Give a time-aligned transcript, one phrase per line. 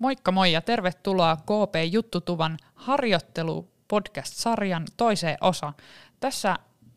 [0.00, 5.74] Moikka moi ja tervetuloa KP Juttutuvan harjoittelu podcast-sarjan toiseen osaan.
[6.20, 6.56] Tässä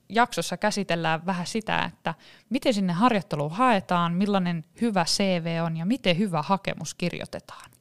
[0.10, 2.14] jaksossa käsitellään vähän sitä, että
[2.50, 7.72] miten sinne harjoitteluun haetaan, millainen hyvä CV on ja miten hyvä hakemus kirjoitetaan.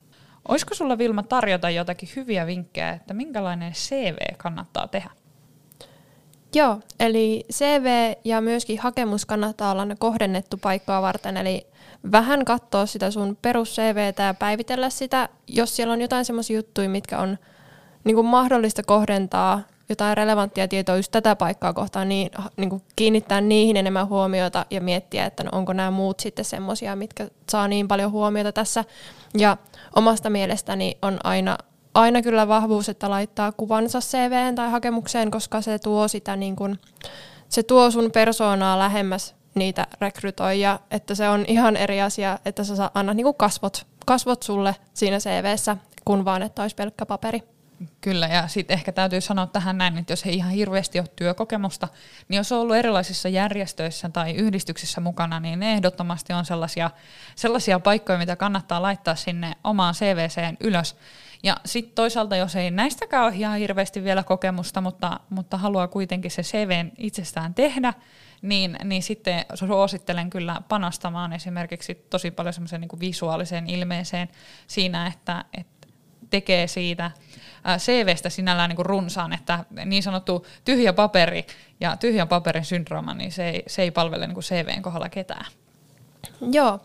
[0.49, 5.11] Olisiko sulla Vilma tarjota jotakin hyviä vinkkejä, että minkälainen CV kannattaa tehdä?
[6.55, 11.67] Joo, eli CV ja myöskin hakemus kannattaa olla kohdennettu paikkaa varten, eli
[12.13, 16.89] vähän katsoa sitä sun perus CVtä ja päivitellä sitä, jos siellä on jotain semmoisia juttuja,
[16.89, 17.39] mitkä on
[18.05, 23.41] niin kuin mahdollista kohdentaa jotain relevanttia tietoa just tätä paikkaa kohtaan, niin, niin kuin kiinnittää
[23.41, 27.89] niihin enemmän huomiota ja miettiä, että no onko nämä muut sitten semmoisia, mitkä saa niin
[27.89, 28.85] paljon huomiota tässä.
[29.39, 29.57] Ja
[29.97, 31.59] omasta mielestäni on aina,
[31.95, 36.79] aina kyllä vahvuus, että laittaa kuvansa CVen tai hakemukseen, koska se tuo sitä niin kuin,
[37.49, 42.91] se tuo sun persoonaa lähemmäs niitä rekrytoijia, että se on ihan eri asia, että sä
[42.95, 47.43] annat niin kuin kasvot, kasvot sulle siinä CVssä, kun vaan, että olisi pelkkä paperi.
[48.01, 51.89] Kyllä, ja sitten ehkä täytyy sanoa tähän näin, että jos ei ihan hirveästi ole työkokemusta,
[52.29, 56.91] niin jos on ollut erilaisissa järjestöissä tai yhdistyksissä mukana, niin ne ehdottomasti on sellaisia,
[57.37, 60.97] sellaisia paikkoja, mitä kannattaa laittaa sinne omaan CVCen ylös.
[61.43, 66.31] Ja sitten toisaalta, jos ei näistäkään ole ihan hirveästi vielä kokemusta, mutta, mutta haluaa kuitenkin
[66.31, 67.95] se CVn itsestään tehdä,
[68.43, 74.29] niin, niin sitten suosittelen kyllä panostamaan esimerkiksi tosi paljon semmoiseen niin visuaaliseen ilmeeseen
[74.67, 75.82] siinä, että, että
[76.33, 77.11] tekee siitä
[77.79, 81.47] CVstä sinällään niin kuin runsaan, että niin sanottu tyhjä paperi
[81.81, 85.47] ja tyhjän paperin syndrooma, niin se ei, se ei palvele niin kuin CVn kohdalla ketään.
[86.53, 86.81] Joo.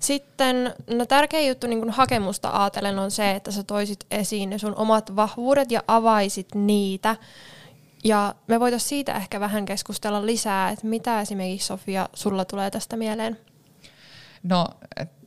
[0.00, 4.58] Sitten no tärkeä juttu niin kun hakemusta ajatellen on se, että sä toisit esiin ne
[4.58, 7.16] sun omat vahvuudet ja avaisit niitä.
[8.04, 12.96] Ja me voitaisiin siitä ehkä vähän keskustella lisää, että mitä esimerkiksi Sofia sulla tulee tästä
[12.96, 13.38] mieleen?
[14.42, 14.66] No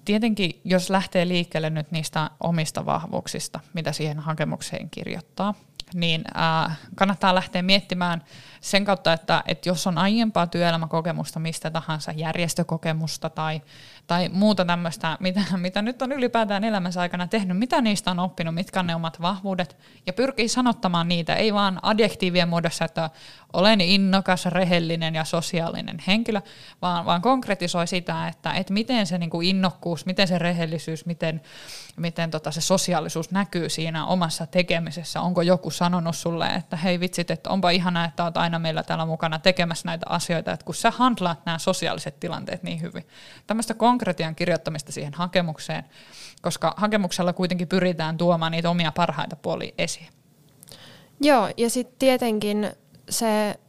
[0.05, 5.53] tietenkin, jos lähtee liikkeelle nyt niistä omista vahvuuksista, mitä siihen hakemukseen kirjoittaa,
[5.93, 8.23] niin äh, kannattaa lähteä miettimään
[8.63, 13.61] sen kautta, että, että jos on aiempaa työelämäkokemusta, mistä tahansa järjestökokemusta tai,
[14.07, 18.55] tai muuta tämmöistä, mitä, mitä nyt on ylipäätään elämänsä aikana tehnyt, mitä niistä on oppinut,
[18.55, 23.09] mitkä on ne omat vahvuudet, ja pyrkii sanottamaan niitä, ei vaan adjektiivien muodossa, että
[23.53, 26.41] olen innokas, rehellinen ja sosiaalinen henkilö,
[26.81, 31.41] vaan, vaan konkretisoi sitä, että, että miten se niin kuin innokkuus, miten se rehellisyys, miten,
[31.95, 35.21] miten tota se sosiaalisuus näkyy siinä omassa tekemisessä.
[35.21, 39.05] Onko joku sanonut sulle, että hei vitsit, että onpa ihanaa, että olet aina meillä täällä
[39.05, 43.07] mukana tekemässä näitä asioita, että kun sä handlaat nämä sosiaaliset tilanteet niin hyvin.
[43.47, 45.83] Tämmöistä konkretian kirjoittamista siihen hakemukseen,
[46.41, 50.07] koska hakemuksella kuitenkin pyritään tuomaan niitä omia parhaita puolia esiin.
[51.21, 52.71] Joo, ja sitten tietenkin
[53.09, 53.59] se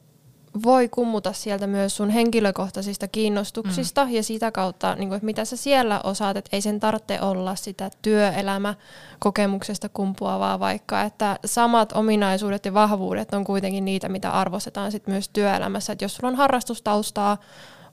[0.63, 4.11] voi kummuta sieltä myös sun henkilökohtaisista kiinnostuksista mm.
[4.11, 7.55] ja sitä kautta, niin kuin, että mitä sä siellä osaat, että ei sen tarvitse olla
[7.57, 15.07] sitä työelämäkokemuksesta kumpuavaa, vaikka että samat ominaisuudet ja vahvuudet on kuitenkin niitä, mitä arvostetaan sit
[15.07, 15.93] myös työelämässä.
[15.93, 17.37] Että jos sulla on harrastustaustaa,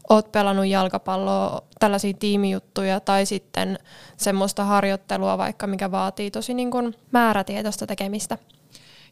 [0.10, 3.80] oot pelannut jalkapalloa, tällaisia tiimijuttuja tai sitten
[4.18, 8.38] semmoista harjoittelua vaikka, mikä vaatii tosi niin kuin määrätietoista tekemistä.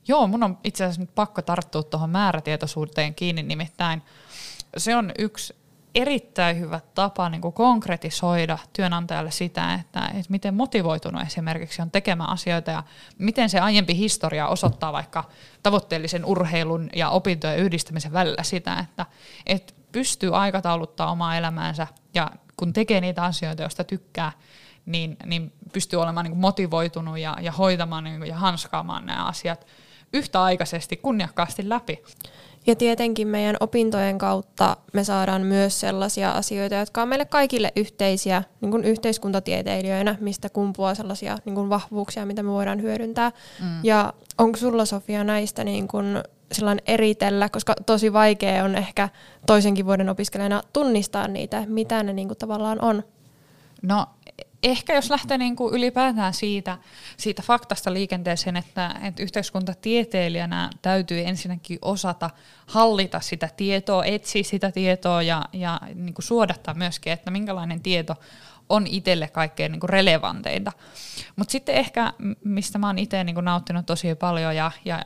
[0.07, 4.01] Joo, mun on itse asiassa nyt pakko tarttua tuohon määrätietoisuuteen kiinni, nimittäin
[4.77, 5.55] se on yksi
[5.95, 12.29] erittäin hyvä tapa niin kuin konkretisoida työnantajalle sitä, että, että miten motivoitunut esimerkiksi on tekemään
[12.29, 12.83] asioita ja
[13.17, 15.23] miten se aiempi historia osoittaa vaikka
[15.63, 19.05] tavoitteellisen urheilun ja opintojen yhdistämisen välillä sitä, että,
[19.45, 24.31] että pystyy aikatauluttaa omaa elämäänsä ja kun tekee niitä asioita, joista tykkää,
[24.85, 29.25] niin, niin pystyy olemaan niin kuin motivoitunut ja, ja hoitamaan niin kuin, ja hanskaamaan nämä
[29.25, 29.67] asiat
[30.13, 32.03] yhtäaikaisesti kunniakkaasti läpi.
[32.67, 38.43] Ja tietenkin meidän opintojen kautta me saadaan myös sellaisia asioita, jotka on meille kaikille yhteisiä
[38.61, 43.31] niin kuin yhteiskuntatieteilijöinä, mistä kumpuaa sellaisia niin kuin vahvuuksia, mitä me voidaan hyödyntää.
[43.61, 43.79] Mm.
[43.83, 46.05] Ja onko sulla Sofia näistä niin kuin
[46.51, 49.09] sellainen eritellä, koska tosi vaikea on ehkä
[49.45, 53.03] toisenkin vuoden opiskelijana tunnistaa niitä, mitä ne niin kuin tavallaan on?
[53.81, 54.05] No
[54.63, 56.77] ehkä jos lähtee niin kuin ylipäätään siitä,
[57.17, 62.29] siitä faktasta liikenteeseen, että, että yhteiskuntatieteilijänä täytyy ensinnäkin osata
[62.67, 68.15] hallita sitä tietoa, etsiä sitä tietoa ja, ja niin kuin suodattaa myöskin, että minkälainen tieto
[68.69, 70.71] on itselle kaikkein niin kuin relevanteinta.
[71.35, 72.13] Mutta sitten ehkä,
[72.43, 75.03] mistä mä oon itse niin nauttinut tosi paljon ja, ja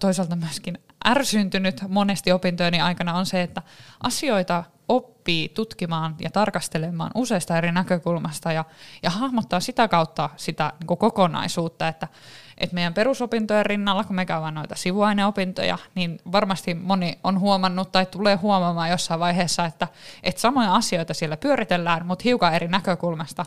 [0.00, 3.62] toisaalta myöskin ärsyntynyt monesti opintojeni aikana on se, että
[4.02, 8.64] asioita oppii tutkimaan ja tarkastelemaan useista eri näkökulmasta ja,
[9.02, 12.08] ja hahmottaa sitä kautta sitä niin kokonaisuutta, että,
[12.58, 18.06] että meidän perusopintojen rinnalla, kun me käydään noita sivuaineopintoja, niin varmasti moni on huomannut tai
[18.06, 19.88] tulee huomaamaan jossain vaiheessa, että,
[20.22, 23.46] että samoja asioita siellä pyöritellään, mutta hiukan eri näkökulmasta.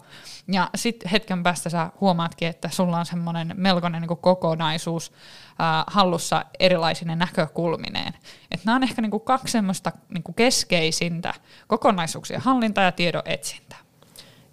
[0.51, 5.11] Ja sitten hetken päästä sä huomaatkin, että sulla on semmoinen melkoinen niin kokonaisuus
[5.59, 7.15] ää, hallussa erilaisine
[7.47, 8.13] näkökulmineen.
[8.51, 11.33] Et nämä on ehkä niin kaksi semmoista niin keskeisintä
[11.67, 13.75] kokonaisuuksien hallinta ja tiedon etsintä.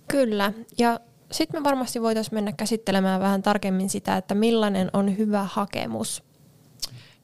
[0.09, 1.01] Kyllä, ja
[1.31, 6.23] sitten me varmasti voitaisiin mennä käsittelemään vähän tarkemmin sitä, että millainen on hyvä hakemus.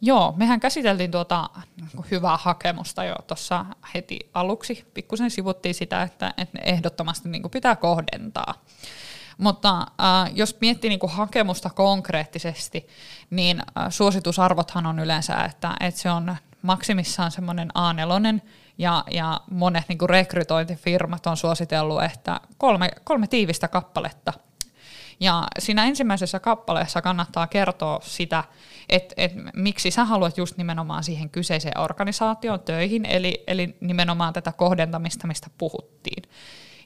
[0.01, 4.85] Joo, mehän käsiteltiin tuota niin hyvää hakemusta jo tuossa heti aluksi.
[4.95, 8.55] Pikkusen sivuttiin sitä, että, että ne ehdottomasti niin pitää kohdentaa.
[9.41, 12.89] Mutta äh, jos miettii niin kuin hakemusta konkreettisesti,
[13.31, 18.41] niin äh, suositusarvothan on yleensä, että, että se on maksimissaan semmoinen A4
[18.79, 24.33] ja, ja monet niin kuin rekrytointifirmat on suositellut, että kolme, kolme tiivistä kappaletta.
[25.21, 28.45] Ja siinä ensimmäisessä kappaleessa kannattaa kertoa sitä,
[28.89, 34.53] että, että miksi sä haluat just nimenomaan siihen kyseiseen organisaatioon töihin, eli, eli nimenomaan tätä
[34.53, 36.23] kohdentamista, mistä puhuttiin.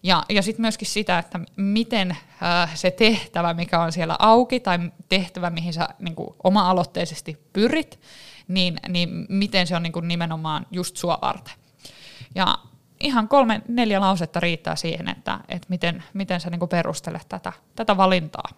[0.04, 2.10] Ja, ja sitten myöskin sitä, että miten
[2.42, 4.78] äh, se tehtävä, mikä on siellä auki, tai
[5.08, 8.00] tehtävä, mihin sä niin kuin, oma-aloitteisesti pyrit,
[8.48, 11.54] niin, niin miten se on niin kuin, nimenomaan just sua varten.
[12.34, 12.58] Ja
[13.00, 17.96] ihan kolme, neljä lausetta riittää siihen, että, että miten, miten sä niin perustelet tätä, tätä
[17.96, 18.48] valintaa.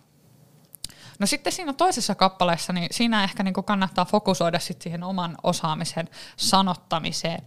[1.19, 6.09] No sitten siinä toisessa kappaleessa, niin siinä ehkä niin kannattaa fokusoida sit siihen oman osaamisen
[6.37, 7.43] sanottamiseen.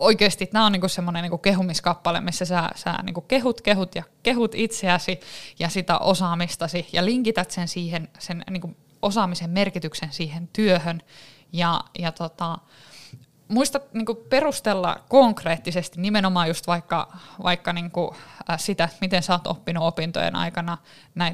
[0.00, 4.54] Oikeasti tämä on niinku semmoinen niinku kehumiskappale, missä sä, sä niinku kehut, kehut ja kehut
[4.54, 5.20] itseäsi
[5.58, 11.02] ja sitä osaamistasi ja linkität sen siihen, sen niinku osaamisen merkityksen siihen työhön.
[11.52, 12.58] Ja, ja tota,
[13.48, 18.10] muista niin kuin perustella konkreettisesti nimenomaan just vaikka, vaikka niin kuin,
[18.50, 20.78] äh, sitä, miten sä oot oppinut opintojen aikana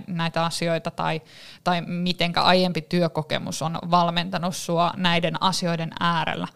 [0.07, 1.23] näitä asioita tai,
[1.65, 6.49] tai mitenkä aiempi työkokemus on valmentanut sua näiden asioiden äärellä.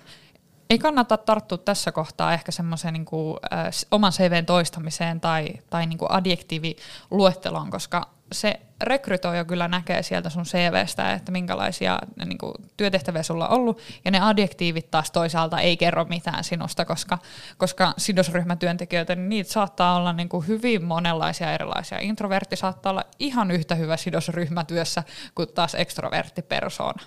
[0.71, 5.87] Ei kannata tarttua tässä kohtaa ehkä semmoiseen niin kuin, äh, oman CVn toistamiseen tai, tai
[5.87, 12.55] niin kuin adjektiiviluetteloon, koska se rekrytoija kyllä näkee sieltä sun CVstä, että minkälaisia niin kuin,
[12.77, 17.19] työtehtäviä sulla on ollut, ja ne adjektiivit taas toisaalta ei kerro mitään sinusta, koska,
[17.59, 21.99] koska sidosryhmätyöntekijöitä, niin niitä saattaa olla niin kuin, hyvin monenlaisia erilaisia.
[21.99, 25.03] Introvertti saattaa olla ihan yhtä hyvä sidosryhmätyössä
[25.35, 27.03] kuin taas ekstrovertti persona.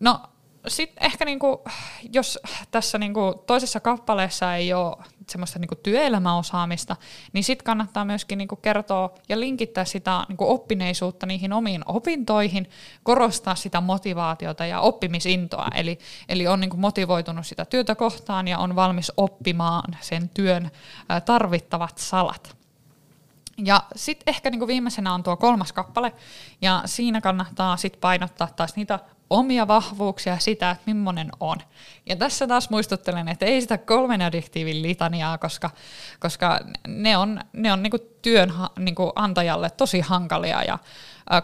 [0.00, 0.20] No
[0.68, 1.64] sitten ehkä niinku,
[2.12, 2.38] jos
[2.70, 4.96] tässä niinku toisessa kappaleessa ei ole
[5.28, 6.96] semmoista niinku työelämäosaamista,
[7.32, 12.70] niin sitten kannattaa myöskin niinku kertoa ja linkittää sitä niinku oppineisuutta niihin omiin opintoihin,
[13.02, 15.98] korostaa sitä motivaatiota ja oppimisintoa, eli,
[16.28, 20.70] eli on niinku motivoitunut sitä työtä kohtaan ja on valmis oppimaan sen työn
[21.24, 22.56] tarvittavat salat.
[23.64, 26.12] Ja sitten ehkä niinku viimeisenä on tuo kolmas kappale,
[26.60, 28.98] ja siinä kannattaa sitten painottaa taas niitä
[29.30, 31.56] omia vahvuuksia sitä, että millainen on.
[32.06, 35.70] Ja tässä taas muistuttelen, että ei sitä kolmen adjektiivin litaniaa, koska,
[36.20, 40.78] koska ne on, ne on niinku työn niinku antajalle tosi hankalia ja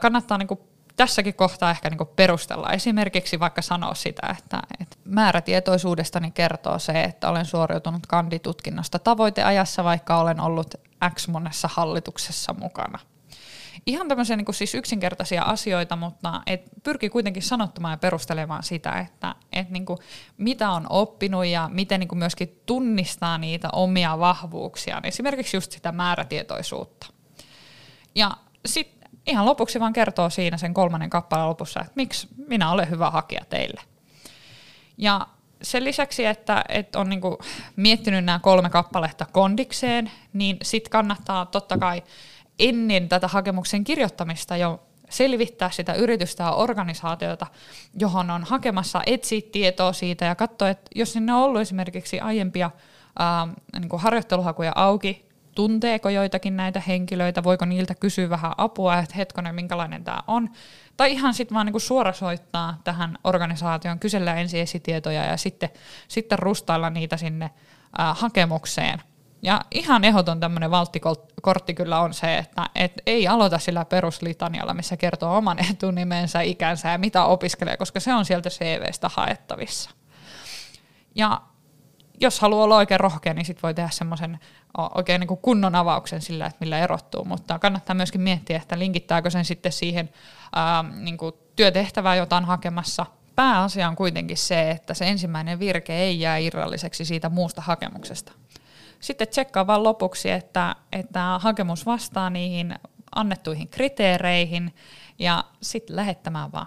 [0.00, 0.60] kannattaa niinku
[0.96, 2.72] tässäkin kohtaa ehkä niinku perustella.
[2.72, 10.20] Esimerkiksi vaikka sanoa sitä, että, että määrätietoisuudestani kertoo se, että olen suoriutunut kanditutkinnosta tavoiteajassa, vaikka
[10.20, 10.74] olen ollut
[11.14, 12.98] X monessa hallituksessa mukana–
[13.86, 19.34] ihan tämmöisiä niin siis yksinkertaisia asioita, mutta et pyrkii kuitenkin sanottamaan ja perustelemaan sitä, että
[19.52, 19.98] et niin kuin,
[20.38, 25.92] mitä on oppinut ja miten niin kuin myöskin tunnistaa niitä omia vahvuuksia, esimerkiksi just sitä
[25.92, 27.06] määrätietoisuutta.
[28.14, 28.30] Ja
[28.66, 33.10] sitten ihan lopuksi vaan kertoo siinä sen kolmannen kappaleen lopussa, että miksi minä olen hyvä
[33.10, 33.80] hakija teille.
[34.98, 35.26] Ja
[35.62, 37.38] sen lisäksi, että, että on niinku
[37.76, 42.02] miettinyt nämä kolme kappaletta kondikseen, niin sitten kannattaa totta kai
[42.58, 47.46] ennen tätä hakemuksen kirjoittamista jo selvittää sitä yritystä ja organisaatiota,
[47.98, 52.70] johon on hakemassa, etsiä tietoa siitä ja katsoa, että jos sinne on ollut esimerkiksi aiempia
[53.18, 53.48] ää,
[53.78, 59.54] niin kuin harjoitteluhakuja auki, tunteeko joitakin näitä henkilöitä, voiko niiltä kysyä vähän apua, että hetkonen,
[59.54, 60.50] minkälainen tämä on.
[60.96, 65.68] Tai ihan sitten vaan niinku suorasoittaa tähän organisaatioon, kysellä ensin esitietoja ja sitten,
[66.08, 67.50] sitten rustailla niitä sinne
[67.98, 69.02] ää, hakemukseen–
[69.42, 74.96] ja ihan ehdoton tämmöinen valttikortti kyllä on se, että et ei aloita sillä peruslitanialla, missä
[74.96, 79.90] kertoo oman etunimensä, ikänsä ja mitä opiskelee, koska se on sieltä CVstä haettavissa.
[81.14, 81.40] Ja
[82.20, 84.38] jos haluaa olla oikein rohkea, niin sitten voi tehdä semmoisen
[84.94, 89.30] oikein niin kuin kunnon avauksen sillä, että millä erottuu, mutta kannattaa myöskin miettiä, että linkittääkö
[89.30, 90.10] sen sitten siihen
[90.54, 95.96] ää, niin kuin työtehtävään, jota on hakemassa, pääasia on kuitenkin se, että se ensimmäinen virke
[95.96, 98.32] ei jää irralliseksi siitä muusta hakemuksesta.
[99.00, 102.74] Sitten tsekkaa vaan lopuksi, että, että hakemus vastaa niihin
[103.14, 104.74] annettuihin kriteereihin
[105.18, 106.66] ja sitten lähettämään vaan.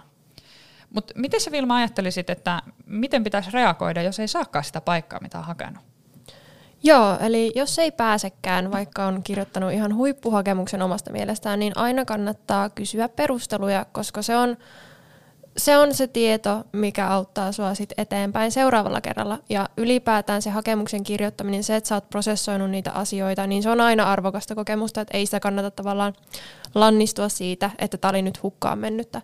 [0.90, 5.38] Mutta miten sä Vilma ajattelisit, että miten pitäisi reagoida, jos ei saakaan sitä paikkaa, mitä
[5.38, 5.82] on hakenut?
[6.82, 12.70] Joo, eli jos ei pääsekään, vaikka on kirjoittanut ihan huippuhakemuksen omasta mielestään, niin aina kannattaa
[12.70, 14.56] kysyä perusteluja, koska se on
[15.56, 19.38] se on se tieto, mikä auttaa sua sit eteenpäin seuraavalla kerralla.
[19.48, 23.80] Ja ylipäätään se hakemuksen kirjoittaminen, se, että sä oot prosessoinut niitä asioita, niin se on
[23.80, 26.14] aina arvokasta kokemusta, että ei sitä kannata tavallaan
[26.74, 29.22] lannistua siitä, että tämä oli nyt hukkaan mennyttä.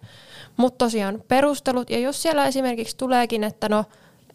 [0.56, 3.84] Mutta tosiaan perustelut, ja jos siellä esimerkiksi tuleekin, että no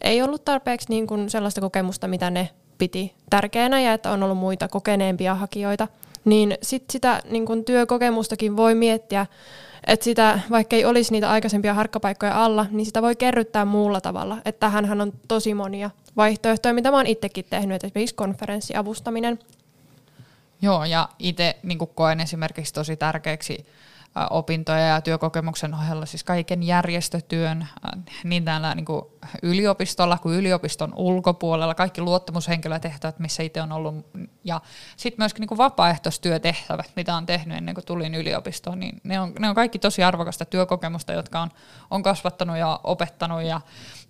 [0.00, 4.38] ei ollut tarpeeksi niin kuin sellaista kokemusta, mitä ne piti tärkeänä ja että on ollut
[4.38, 5.88] muita kokeneempia hakijoita,
[6.24, 9.26] niin sit sitä niin kuin työkokemustakin voi miettiä,
[9.86, 14.38] että sitä, vaikka ei olisi niitä aikaisempia harkkapaikkoja alla, niin sitä voi kerryttää muulla tavalla.
[14.44, 19.38] Että tähänhän on tosi monia vaihtoehtoja, mitä mä oon itsekin tehnyt, että esimerkiksi konferenssiavustaminen.
[20.62, 23.66] Joo, ja itse niin koen esimerkiksi tosi tärkeäksi
[24.30, 27.68] opintoja ja työkokemuksen ohella siis kaiken järjestötyön
[28.24, 29.02] niin täällä niin kuin
[29.42, 34.06] yliopistolla kuin yliopiston ulkopuolella, kaikki luottamushenkilötehtävät, missä itse on ollut,
[34.44, 34.60] ja
[34.96, 39.48] sitten myöskin niin vapaaehtoistyötehtävät, mitä on tehnyt ennen kuin tulin yliopistoon, niin ne on, ne
[39.48, 41.50] on kaikki tosi arvokasta työkokemusta, jotka on,
[41.90, 43.60] on kasvattanut ja opettanut ja,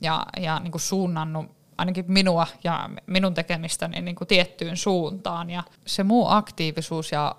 [0.01, 5.51] ja, ja niin kuin suunnannut ainakin minua ja minun tekemistäni niin kuin tiettyyn suuntaan.
[5.51, 7.37] Ja se muu aktiivisuus ja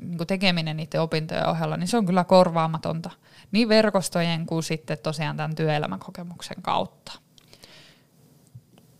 [0.00, 3.10] niin tekeminen niiden opintojen ohella, niin se on kyllä korvaamatonta
[3.52, 7.12] niin verkostojen kuin sitten tosiaan tämän työelämän kokemuksen kautta.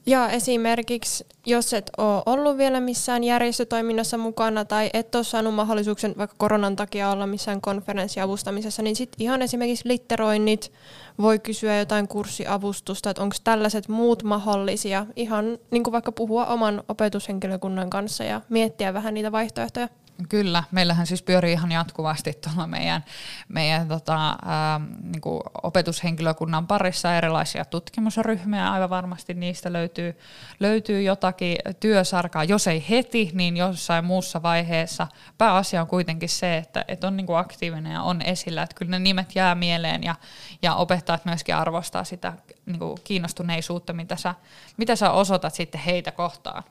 [0.07, 6.15] Ja esimerkiksi, jos et ole ollut vielä missään järjestötoiminnassa mukana tai et ole saanut mahdollisuuksen
[6.19, 10.73] vaikka koronan takia olla missään konferenssiavustamisessa, niin sitten ihan esimerkiksi litteroinnit,
[11.19, 16.83] voi kysyä jotain kurssiavustusta, että onko tällaiset muut mahdollisia, ihan niin kuin vaikka puhua oman
[16.89, 19.89] opetushenkilökunnan kanssa ja miettiä vähän niitä vaihtoehtoja.
[20.29, 23.05] Kyllä, meillähän siis pyörii ihan jatkuvasti tuolla meidän,
[23.49, 28.73] meidän tota, ää, niin kuin opetushenkilökunnan parissa erilaisia tutkimusryhmiä.
[28.73, 30.19] Aivan varmasti niistä löytyy,
[30.61, 35.07] löytyy jotakin työsarkaa, jos ei heti, niin jossain muussa vaiheessa.
[35.39, 38.91] Pääasia on kuitenkin se, että, että on niin kuin aktiivinen ja on esillä, että kyllä
[38.91, 40.15] ne nimet jää mieleen ja,
[40.63, 42.33] ja opettajat myöskin arvostaa sitä
[42.67, 44.35] niin kuin kiinnostuneisuutta, mitä sä,
[44.77, 46.65] mitä sä osoitat sitten heitä kohtaan.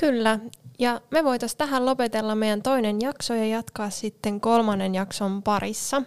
[0.00, 0.38] Kyllä,
[0.78, 6.02] ja me voitaisiin tähän lopetella meidän toinen jakso ja jatkaa sitten kolmannen jakson parissa.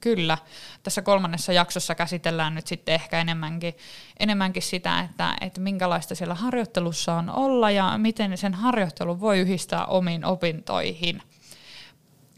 [0.00, 0.38] Kyllä.
[0.82, 3.74] Tässä kolmannessa jaksossa käsitellään nyt sitten ehkä enemmänkin,
[4.20, 9.84] enemmänkin sitä, että, että minkälaista siellä harjoittelussa on olla ja miten sen harjoittelun voi yhdistää
[9.84, 11.22] omiin opintoihin.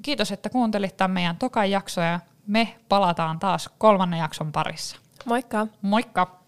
[0.02, 4.96] Kiitos, että kuuntelit tämän meidän tokan jaksoa ja me palataan taas kolmannen jakson parissa.
[5.24, 5.66] Moikka!
[5.82, 6.45] Moikka!